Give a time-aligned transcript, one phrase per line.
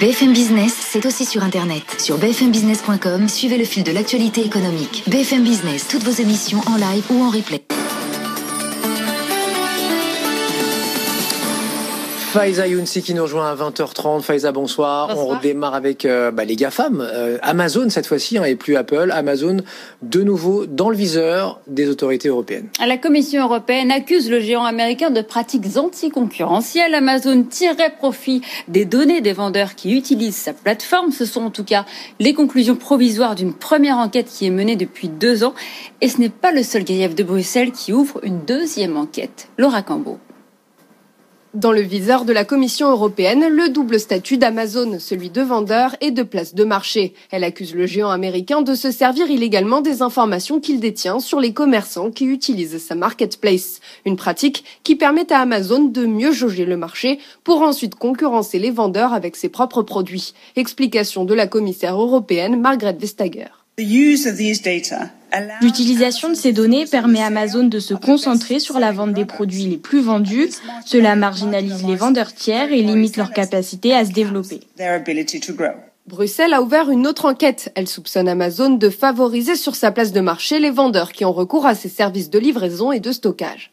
[0.00, 1.82] BFM Business, c'est aussi sur Internet.
[1.98, 5.04] Sur bfmbusiness.com, suivez le fil de l'actualité économique.
[5.08, 7.62] BFM Business, toutes vos émissions en live ou en replay.
[12.32, 14.22] Faiza Younsi qui nous rejoint à 20h30.
[14.22, 15.18] Faiza, bonsoir.
[15.18, 17.00] On redémarre avec euh, bah, les GAFAM.
[17.00, 19.10] Euh, Amazon cette fois-ci, hein, et plus Apple.
[19.12, 19.56] Amazon,
[20.02, 22.68] de nouveau dans le viseur des autorités européennes.
[22.86, 26.94] La Commission européenne accuse le géant américain de pratiques anticoncurrentielles.
[26.94, 31.10] Amazon tirerait profit des données des vendeurs qui utilisent sa plateforme.
[31.10, 31.84] Ce sont en tout cas
[32.20, 35.54] les conclusions provisoires d'une première enquête qui est menée depuis deux ans.
[36.00, 39.48] Et ce n'est pas le seul grief de Bruxelles qui ouvre une deuxième enquête.
[39.58, 40.20] Laura Cambo.
[41.54, 46.12] Dans le viseur de la Commission européenne, le double statut d'Amazon, celui de vendeur et
[46.12, 47.12] de place de marché.
[47.32, 51.52] Elle accuse le géant américain de se servir illégalement des informations qu'il détient sur les
[51.52, 53.80] commerçants qui utilisent sa marketplace.
[54.06, 58.70] Une pratique qui permet à Amazon de mieux jauger le marché pour ensuite concurrencer les
[58.70, 60.34] vendeurs avec ses propres produits.
[60.54, 63.59] Explication de la commissaire européenne Margaret Vestager.
[65.62, 69.66] L'utilisation de ces données permet à Amazon de se concentrer sur la vente des produits
[69.66, 70.48] les plus vendus.
[70.84, 74.60] Cela marginalise les vendeurs tiers et limite leur capacité à se développer.
[76.06, 77.70] Bruxelles a ouvert une autre enquête.
[77.76, 81.66] Elle soupçonne Amazon de favoriser sur sa place de marché les vendeurs qui ont recours
[81.66, 83.72] à ses services de livraison et de stockage.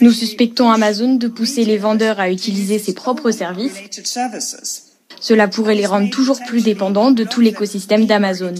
[0.00, 3.74] Nous suspectons Amazon de pousser les vendeurs à utiliser ses propres services
[5.20, 8.54] cela pourrait les rendre toujours plus dépendants de tout l'écosystème d'Amazon.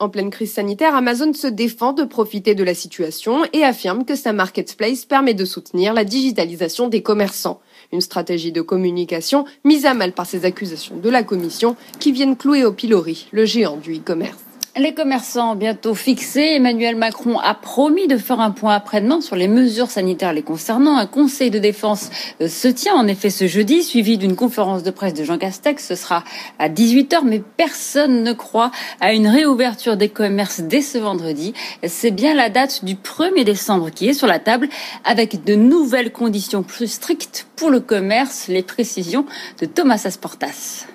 [0.00, 4.16] En pleine crise sanitaire, Amazon se défend de profiter de la situation et affirme que
[4.16, 7.60] sa marketplace permet de soutenir la digitalisation des commerçants.
[7.92, 12.36] Une stratégie de communication mise à mal par ces accusations de la Commission qui viennent
[12.36, 14.38] clouer au pilori le géant du e-commerce.
[14.76, 16.56] Les commerçants bientôt fixés.
[16.56, 20.96] Emmanuel Macron a promis de faire un point après-demain sur les mesures sanitaires les concernant.
[20.96, 24.90] Un conseil de défense euh, se tient en effet ce jeudi, suivi d'une conférence de
[24.90, 25.86] presse de Jean Castex.
[25.86, 26.24] Ce sera
[26.58, 31.54] à 18h, mais personne ne croit à une réouverture des commerces dès ce vendredi.
[31.86, 34.68] C'est bien la date du 1er décembre qui est sur la table,
[35.04, 38.48] avec de nouvelles conditions plus strictes pour le commerce.
[38.48, 39.24] Les précisions
[39.60, 40.88] de Thomas Asportas.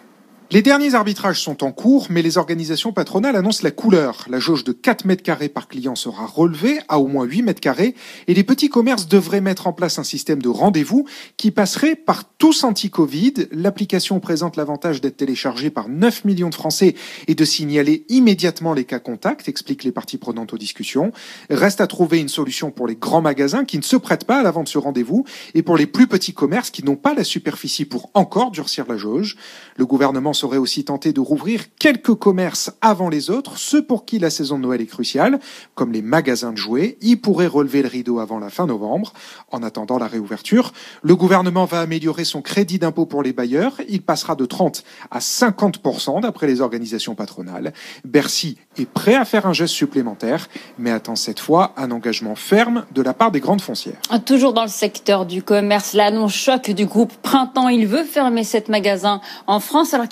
[0.51, 4.25] Les derniers arbitrages sont en cours, mais les organisations patronales annoncent la couleur.
[4.31, 7.61] La jauge de 4 mètres carrés par client sera relevée à au moins 8 mètres
[7.61, 7.93] carrés
[8.27, 11.05] et les petits commerces devraient mettre en place un système de rendez-vous
[11.37, 13.33] qui passerait par tous anti-Covid.
[13.51, 16.95] L'application présente l'avantage d'être téléchargée par 9 millions de Français
[17.27, 21.11] et de signaler immédiatement les cas contacts, expliquent les parties prenantes aux discussions.
[21.51, 24.43] Reste à trouver une solution pour les grands magasins qui ne se prêtent pas à
[24.43, 27.85] la vente ce rendez-vous et pour les plus petits commerces qui n'ont pas la superficie
[27.85, 29.37] pour encore durcir la jauge.
[29.77, 34.19] Le gouvernement serait aussi tenté de rouvrir quelques commerces avant les autres, ceux pour qui
[34.19, 35.39] la saison de Noël est cruciale,
[35.75, 36.97] comme les magasins de jouets.
[37.01, 39.13] Ils pourraient relever le rideau avant la fin novembre.
[39.51, 40.71] En attendant la réouverture,
[41.03, 43.81] le gouvernement va améliorer son crédit d'impôt pour les bailleurs.
[43.89, 47.73] Il passera de 30 à 50% d'après les organisations patronales.
[48.05, 52.85] Bercy est prêt à faire un geste supplémentaire, mais attend cette fois un engagement ferme
[52.93, 53.99] de la part des grandes foncières.
[54.25, 57.67] Toujours dans le secteur du commerce, l'annonce choc du groupe Printemps.
[57.67, 59.93] Il veut fermer sept magasins en France.
[59.93, 60.07] Alors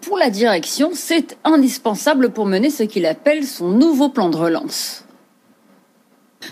[0.00, 5.04] Pour la direction, c'est indispensable pour mener ce qu'il appelle son nouveau plan de relance.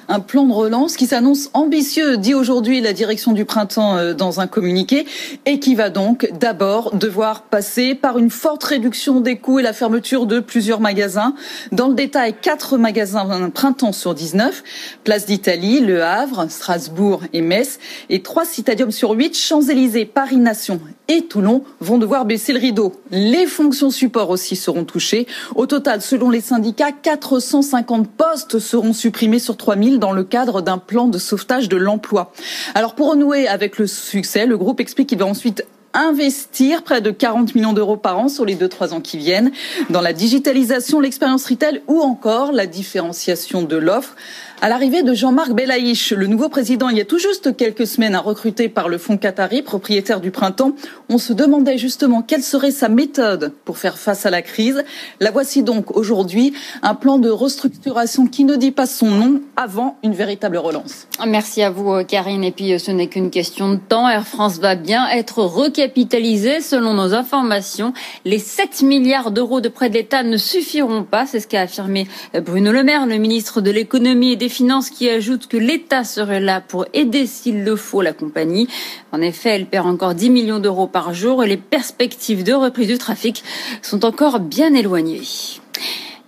[0.09, 4.41] Un plan de relance qui s'annonce ambitieux, dit aujourd'hui la direction du printemps euh, dans
[4.41, 5.07] un communiqué,
[5.47, 9.73] et qui va donc d'abord devoir passer par une forte réduction des coûts et la
[9.73, 11.35] fermeture de plusieurs magasins.
[11.73, 14.63] Dans le détail, quatre magasins printemps sur 19,
[15.05, 17.79] Place d'Italie, Le Havre, Strasbourg et Metz,
[18.11, 22.93] et trois citadiums sur huit, Champs-Élysées, Paris-Nation et Toulon vont devoir baisser le rideau.
[23.11, 25.27] Les fonctions support aussi seront touchées.
[25.55, 30.79] Au total, selon les syndicats, 450 postes seront supprimés sur 3 dans le cadre d'un
[30.79, 32.33] plan de sauvetage de l'emploi.
[32.75, 37.11] Alors pour renouer avec le succès, le groupe explique qu'il va ensuite investir près de
[37.11, 39.53] 40 millions d'euros par an sur les deux trois ans qui viennent
[39.89, 44.15] dans la digitalisation, l'expérience retail ou encore la différenciation de l'offre.
[44.61, 48.17] À l'arrivée de Jean-Marc Belaïch, le nouveau président, il y a tout juste quelques semaines,
[48.17, 50.73] recruté par le fonds Qatari, propriétaire du printemps,
[51.09, 54.83] on se demandait justement quelle serait sa méthode pour faire face à la crise.
[55.21, 59.97] La voici donc aujourd'hui, un plan de restructuration qui ne dit pas son nom avant
[60.03, 61.07] une véritable relance.
[61.25, 62.43] Merci à vous, Karine.
[62.43, 64.09] Et puis, ce n'est qu'une question de temps.
[64.09, 66.63] Air France va bien être recapitalisée.
[66.63, 67.93] Selon nos informations,
[68.25, 71.27] les 7 milliards d'euros de prêts de l'État ne suffiront pas.
[71.27, 72.09] C'est ce qu'a affirmé
[72.45, 76.41] Bruno Le Maire, le ministre de l'économie et des Finances qui ajoute que l'État serait
[76.41, 78.69] là pour aider s'il le faut la compagnie.
[79.13, 82.89] En effet, elle perd encore 10 millions d'euros par jour et les perspectives de reprise
[82.89, 83.43] du trafic
[83.83, 85.23] sont encore bien éloignées.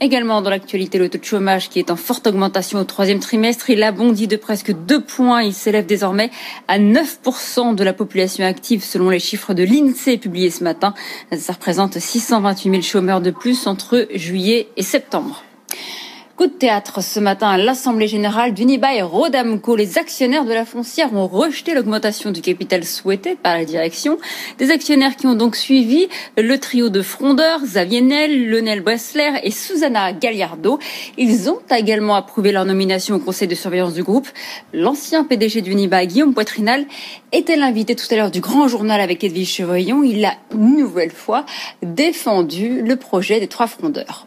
[0.02, 3.68] Également dans l'actualité, le taux de chômage qui est en forte augmentation au troisième trimestre.
[3.68, 5.42] Il a bondi de presque deux points.
[5.42, 6.30] Il s'élève désormais
[6.68, 10.94] à 9% de la population active selon les chiffres de l'INSEE publiés ce matin.
[11.36, 15.44] Ça représente 628 000 chômeurs de plus entre juillet et septembre.
[16.40, 19.76] Coup de théâtre ce matin à l'Assemblée générale d'Unibail Rodamco.
[19.76, 24.16] Les actionnaires de la foncière ont rejeté l'augmentation du capital souhaitée par la direction.
[24.56, 26.08] Des actionnaires qui ont donc suivi
[26.38, 30.78] le trio de frondeurs, Xavier Nel, Lionel Bressler et Susanna Galliardo.
[31.18, 34.28] Ils ont également approuvé leur nomination au conseil de surveillance du groupe.
[34.72, 36.86] L'ancien PDG d'Unibail, Guillaume Poitrinal,
[37.32, 40.02] était l'invité tout à l'heure du grand journal avec Edwige Chevrillon.
[40.02, 41.44] Il a une nouvelle fois
[41.82, 44.26] défendu le projet des trois frondeurs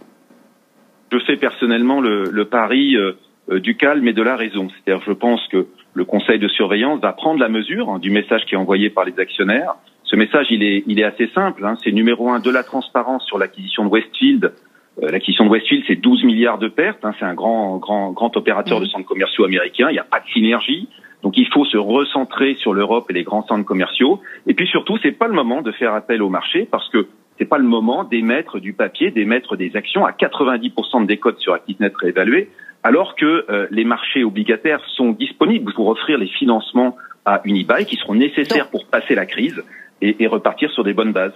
[1.13, 3.13] je fais personnellement le, le pari euh,
[3.51, 4.67] euh, du calme et de la raison.
[4.69, 8.45] C'est-à-dire, je pense que le Conseil de surveillance va prendre la mesure hein, du message
[8.45, 9.75] qui est envoyé par les actionnaires.
[10.03, 11.65] Ce message, il est, il est assez simple.
[11.65, 11.77] Hein.
[11.83, 14.53] C'est numéro un de la transparence sur l'acquisition de Westfield.
[15.01, 17.03] Euh, l'acquisition de Westfield, c'est 12 milliards de pertes.
[17.03, 17.13] Hein.
[17.19, 18.89] C'est un grand, grand, grand opérateur de mmh.
[18.89, 19.89] centres commerciaux américains.
[19.89, 20.87] Il n'y a pas de synergie.
[21.21, 24.21] Donc il faut se recentrer sur l'Europe et les grands centres commerciaux.
[24.45, 27.07] Et puis surtout, c'est pas le moment de faire appel au marché parce que
[27.43, 31.53] c'est pas le moment d'émettre du papier, d'émettre des actions à 90% de décote sur
[31.53, 32.49] Actisnet réévalué,
[32.83, 36.95] alors que euh, les marchés obligataires sont disponibles pour offrir les financements
[37.25, 39.61] à Unibail qui seront nécessaires pour passer la crise
[40.01, 41.33] et, repartir sur des bonnes bases.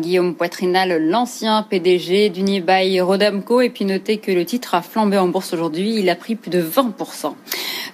[0.00, 5.28] Guillaume Poitrinal, l'ancien PDG d'Unibail Rodamco, et puis notez que le titre a flambé en
[5.28, 7.34] bourse aujourd'hui, il a pris plus de 20%.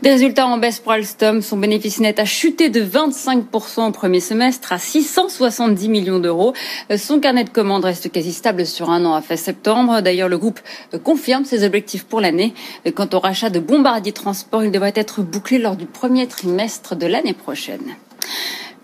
[0.05, 4.21] Des résultats en baisse pour Alstom, son bénéfice net a chuté de 25% au premier
[4.21, 6.53] semestre à 670 millions d'euros.
[6.99, 10.03] Son carnet de commandes reste quasi stable sur un an à fin septembre.
[10.03, 10.61] D'ailleurs, le groupe
[11.05, 12.53] confirme ses objectifs pour l'année.
[12.95, 17.07] Quant au rachat de Bombardier Transport, il devrait être bouclé lors du premier trimestre de
[17.07, 17.97] l'année prochaine.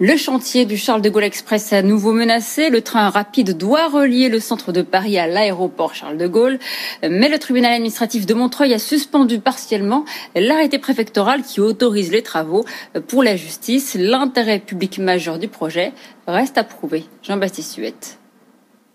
[0.02, 2.70] Le chantier du Charles de Gaulle Express est à nouveau menacé.
[2.70, 6.58] Le train rapide doit relier le centre de Paris à l'aéroport Charles de Gaulle.
[7.02, 12.64] Mais le tribunal administratif de Montreuil a suspendu partiellement l'arrêté préfectoral qui autorise les travaux.
[13.08, 15.93] Pour la justice, l'intérêt public majeur du projet
[16.26, 17.05] reste approuvé.
[17.23, 18.19] Jean-Baptiste Huette.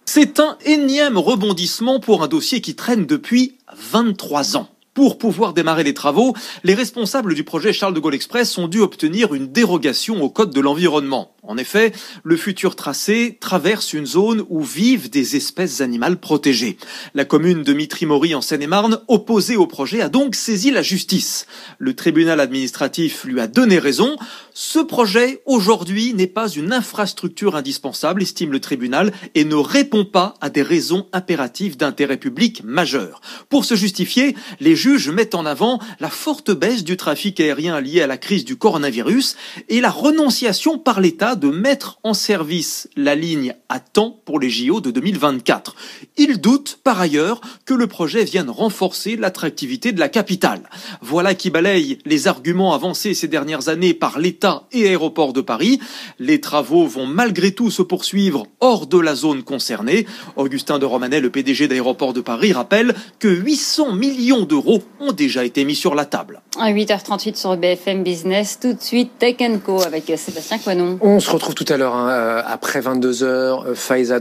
[0.06, 3.60] C'est un énième rebondissement pour un dossier qui traîne depuis
[3.92, 4.70] 23 ans.
[4.96, 6.34] Pour pouvoir démarrer les travaux,
[6.64, 10.54] les responsables du projet Charles de Gaulle Express ont dû obtenir une dérogation au Code
[10.54, 11.36] de l'environnement.
[11.48, 11.92] En effet,
[12.24, 16.78] le futur tracé traverse une zone où vivent des espèces animales protégées.
[17.14, 21.46] La commune de Mitry-Mory en Seine-et-Marne, opposée au projet, a donc saisi la justice.
[21.78, 24.16] Le tribunal administratif lui a donné raison.
[24.54, 30.34] Ce projet, aujourd'hui, n'est pas une infrastructure indispensable, estime le tribunal, et ne répond pas
[30.42, 33.22] à des raisons impératives d'intérêt public majeur.
[34.86, 38.56] Juges mettent en avant la forte baisse du trafic aérien lié à la crise du
[38.56, 39.36] coronavirus
[39.68, 44.52] et la renonciation par l'État de mettre en service la ligne à temps pour les
[44.52, 45.76] JO de 2024.
[46.18, 50.70] Il doute par ailleurs que le projet vienne renforcer l'attractivité de la capitale.
[51.02, 55.80] Voilà qui balaye les arguments avancés ces dernières années par l'État et Aéroports de Paris.
[56.20, 60.06] Les travaux vont malgré tout se poursuivre hors de la zone concernée.
[60.36, 65.44] Augustin de Romanet, le PDG d'Aéroports de Paris, rappelle que 800 millions d'euros ont déjà
[65.44, 66.42] été mis sur la table.
[66.60, 71.56] À 8h38 sur BFM Business, tout de suite Tech Co avec Sébastien Coinon se retrouve
[71.56, 73.74] tout à l'heure, hein, euh, après 22h.
[73.74, 74.14] Faiza